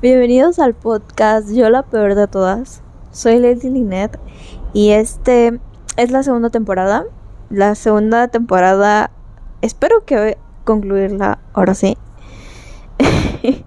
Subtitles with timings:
[0.00, 2.84] Bienvenidos al podcast Yo la peor de todas.
[3.10, 4.16] Soy Lady Linet
[4.72, 5.58] y este
[5.96, 7.04] es la segunda temporada.
[7.50, 9.10] La segunda temporada
[9.60, 11.98] espero que concluirla ahora sí.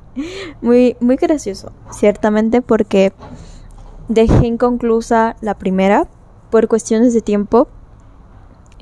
[0.61, 3.11] muy muy gracioso, ciertamente porque
[4.07, 6.07] dejé inconclusa la primera
[6.49, 7.67] por cuestiones de tiempo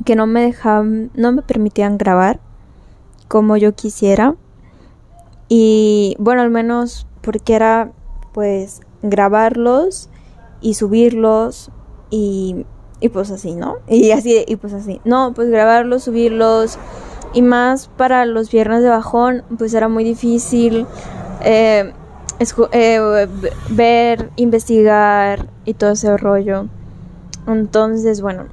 [0.06, 2.40] que no me dejaban no me permitían grabar
[3.28, 4.36] como yo quisiera.
[5.52, 7.92] Y bueno, al menos porque era
[8.34, 10.10] pues grabarlos
[10.62, 11.70] y subirlos
[12.10, 12.66] y,
[13.02, 13.76] y pues así, ¿no?
[13.88, 15.00] Y así, y pues así.
[15.06, 16.80] No, pues grabarlos, subirlos
[17.32, 20.88] y más para los viernes de bajón, pues era muy difícil
[21.42, 21.94] eh,
[22.72, 23.28] eh,
[23.70, 26.66] ver, investigar y todo ese rollo.
[27.46, 28.46] Entonces, bueno,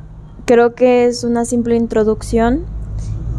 [0.45, 2.67] creo que es una simple introducción.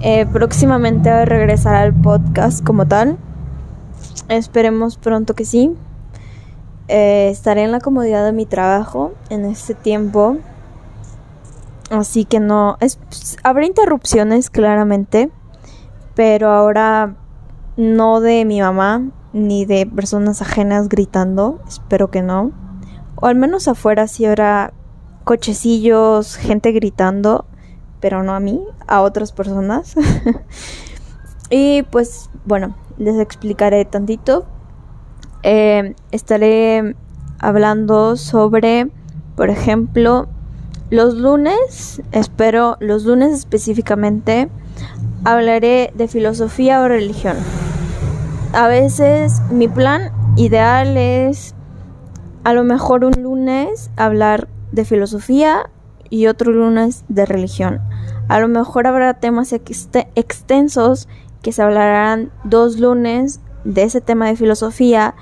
[0.02, 3.18] Eh, próximamente a regresar al podcast como tal.
[4.30, 5.76] Esperemos pronto que sí.
[6.90, 10.38] Eh, estaré en la comodidad de mi trabajo en este tiempo.
[11.90, 12.78] Así que no.
[13.44, 15.30] Habrá interrupciones, claramente.
[16.16, 17.16] Pero ahora
[17.78, 21.62] no de mi mamá ni de personas ajenas gritando.
[21.68, 22.52] Espero que no.
[23.16, 24.74] O al menos afuera sí habrá
[25.24, 27.46] cochecillos, gente gritando.
[28.00, 29.96] Pero no a mí, a otras personas.
[31.50, 34.46] y pues bueno, les explicaré tantito.
[35.44, 36.96] Eh, estaré
[37.40, 38.90] hablando sobre,
[39.36, 40.28] por ejemplo,
[40.90, 44.50] los lunes, espero los lunes específicamente,
[45.24, 47.38] hablaré de filosofía o religión.
[48.54, 51.54] A veces mi plan ideal es
[52.44, 55.70] a lo mejor un lunes hablar de filosofía
[56.10, 57.82] y otro lunes de religión.
[58.30, 61.08] A lo mejor habrá temas extensos
[61.48, 65.16] que se hablarán dos lunes de ese tema de filosofía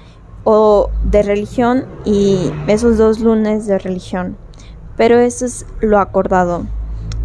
[0.44, 4.36] o de religión y esos dos lunes de religión.
[4.98, 6.66] Pero eso es lo acordado.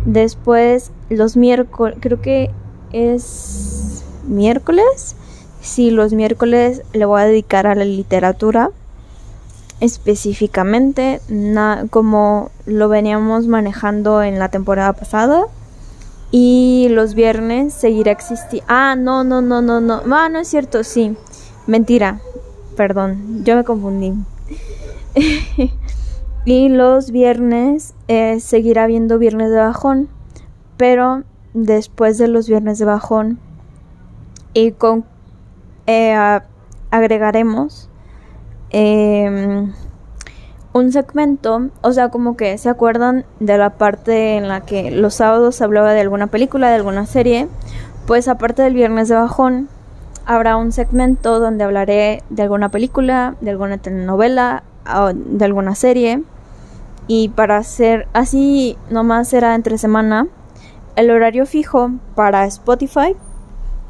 [0.05, 2.51] Después, los miércoles, creo que
[2.93, 5.17] es miércoles.
[5.63, 8.71] Sí, los miércoles le voy a dedicar a la literatura.
[9.81, 11.23] Específicamente,
[11.89, 15.47] como lo veníamos manejando en la temporada pasada.
[16.31, 18.67] Y los viernes seguirá existiendo.
[18.69, 20.03] Ah, no, no, no, no, no.
[20.13, 21.17] Ah, no es cierto, sí.
[21.67, 22.21] Mentira.
[22.77, 24.15] Perdón, yo me confundí.
[26.45, 30.09] y los viernes eh, seguirá habiendo viernes de bajón.
[30.77, 33.41] Pero después de los viernes de bajón.
[34.55, 35.05] Y con.
[35.87, 36.17] Eh,
[36.91, 37.89] agregaremos.
[38.71, 39.67] Eh,
[40.73, 45.15] un segmento, o sea, como que se acuerdan de la parte en la que los
[45.15, 47.49] sábados hablaba de alguna película, de alguna serie,
[48.07, 49.69] pues aparte del viernes de bajón,
[50.27, 54.63] habrá un segmento donde hablaré de alguna película, de alguna telenovela,
[54.95, 56.23] o de alguna serie.
[57.07, 60.29] Y para hacer así, nomás será entre semana,
[60.97, 63.17] el horario fijo para Spotify,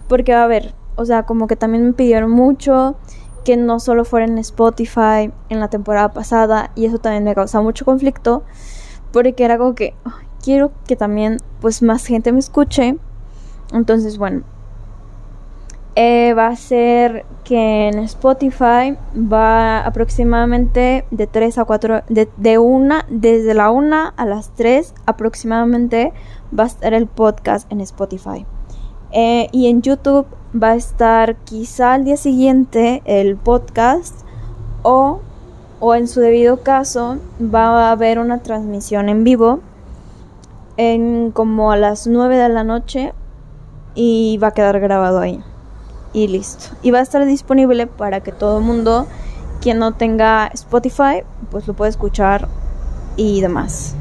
[0.08, 2.96] porque va a haber, o sea, como que también me pidieron mucho
[3.44, 7.60] que no solo fuera en Spotify en la temporada pasada y eso también me causa
[7.60, 8.44] mucho conflicto
[9.12, 9.94] porque era como que
[10.42, 12.96] quiero que también pues más gente me escuche
[13.72, 14.42] entonces bueno
[15.96, 22.58] eh, va a ser que en Spotify va aproximadamente de 3 a 4 de, de
[22.58, 26.12] una desde la 1 a las 3 aproximadamente
[26.56, 28.46] va a estar el podcast en Spotify
[29.12, 34.15] eh, y en YouTube va a estar quizá al día siguiente el podcast
[34.82, 35.21] o,
[35.81, 39.60] o en su debido caso va a haber una transmisión en vivo
[40.76, 43.12] en como a las 9 de la noche
[43.94, 45.43] y va a quedar grabado ahí.
[46.12, 46.75] Y listo.
[46.82, 49.06] Y va a estar disponible para que todo el mundo
[49.60, 52.49] quien no tenga Spotify pues lo pueda escuchar
[53.16, 53.94] y demás.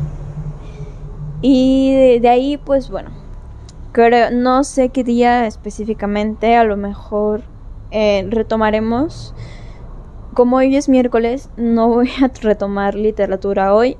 [1.41, 3.18] Y de ahí pues bueno
[4.31, 7.41] no sé qué día específicamente, a lo mejor
[7.91, 9.33] eh, retomaremos.
[10.33, 13.97] Como hoy es miércoles, no voy a retomar literatura hoy.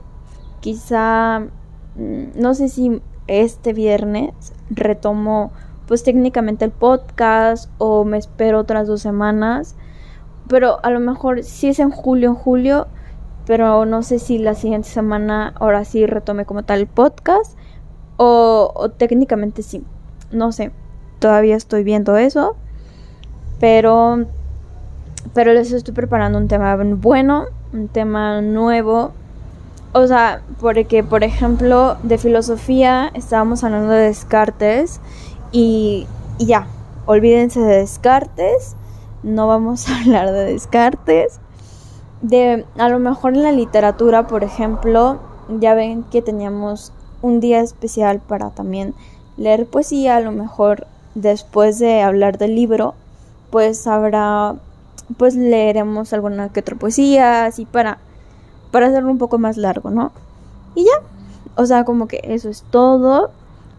[0.59, 1.41] Quizá,
[1.95, 5.51] mm, no sé si este viernes retomo
[5.87, 9.75] pues técnicamente el podcast o me espero otras dos semanas.
[10.47, 12.87] Pero a lo mejor si es en julio, en julio,
[13.45, 17.57] pero no sé si la siguiente semana ahora sí retome como tal el podcast
[18.21, 19.81] o, técnicamente sí.
[20.29, 20.71] No sé.
[21.19, 22.57] Todavía estoy viendo eso.
[23.61, 24.25] Pero.
[25.33, 27.45] Pero les estoy preparando un tema bueno.
[27.71, 29.13] Un tema nuevo.
[29.93, 34.99] O sea, porque por ejemplo, de filosofía estábamos hablando de Descartes.
[35.53, 36.05] Y,
[36.37, 36.67] y ya.
[37.05, 38.75] Olvídense de Descartes.
[39.23, 41.39] no vamos a hablar de descartes.
[42.21, 45.19] De a lo mejor en la literatura, por ejemplo,
[45.57, 48.93] ya ven que teníamos un día especial para también
[49.37, 52.93] leer poesía, a lo mejor después de hablar del libro,
[53.49, 54.55] pues habrá
[55.17, 57.97] pues leeremos alguna que otra poesía, así para
[58.71, 60.11] para hacerlo un poco más largo, ¿no?
[60.75, 61.01] Y ya,
[61.55, 63.31] o sea, como que eso es todo.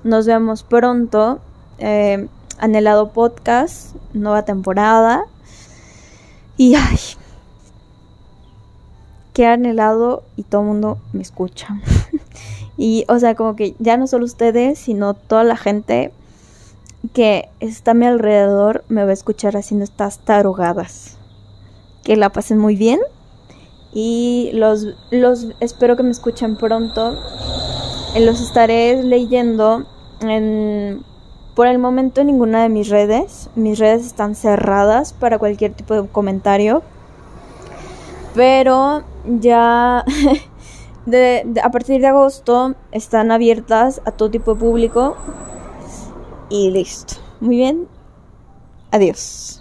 [0.03, 1.39] Nos vemos pronto.
[1.79, 2.29] Eh,
[2.59, 5.25] anhelado podcast, nueva temporada.
[6.57, 6.99] Y ay,
[9.33, 11.81] qué anhelado y todo el mundo me escucha.
[12.81, 16.15] Y o sea, como que ya no solo ustedes, sino toda la gente
[17.13, 21.19] que está a mi alrededor me va a escuchar haciendo estas tarugadas.
[22.05, 22.99] Que la pasen muy bien.
[23.93, 27.19] Y los, los espero que me escuchen pronto.
[28.19, 29.85] Los estaré leyendo
[30.23, 31.05] en
[31.55, 33.51] por el momento ninguna de mis redes.
[33.57, 36.83] Mis redes están cerradas para cualquier tipo de comentario.
[38.35, 40.03] Pero ya
[41.63, 45.17] a partir de agosto están abiertas a todo tipo de público.
[46.49, 47.15] Y listo.
[47.41, 47.89] Muy bien.
[48.91, 49.60] Adiós.